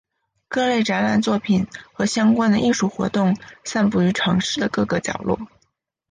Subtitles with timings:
[0.47, 5.39] 各类展览作品和相关的艺术活动散布于城市的各个角落。